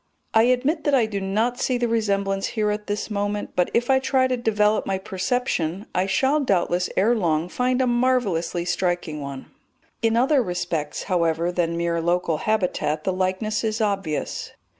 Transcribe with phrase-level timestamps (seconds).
[0.33, 3.87] I admit that I do not see the resemblance here at this moment, but if
[3.87, 9.21] I try to develop my perception I shall doubtless ere long find a marvellously striking
[9.21, 9.51] one.
[10.01, 14.53] In other respects, however, than mere local habitat the likeness is obvious.